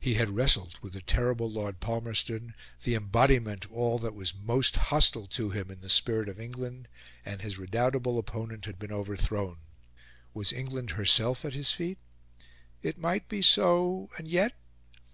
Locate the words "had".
0.14-0.30, 8.64-8.78